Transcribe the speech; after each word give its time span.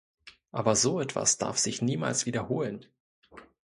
Aber 0.51 0.75
so 0.75 0.99
etwas 0.99 1.37
darf 1.37 1.59
sich 1.59 1.83
niemals 1.83 2.25
wiederholen! 2.25 2.87